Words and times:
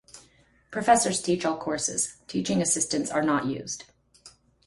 Professors 0.71 1.21
teach 1.21 1.45
all 1.45 1.59
courses; 1.59 2.15
teaching 2.27 2.59
assistants 2.59 3.11
are 3.11 3.21
not 3.21 3.45
used. 3.45 3.83